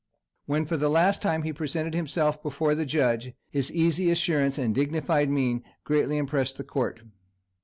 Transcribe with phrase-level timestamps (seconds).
[0.47, 4.73] When for the last time he presented himself before the judge, his easy assurance and
[4.73, 7.01] dignified mien greatly impressed the court.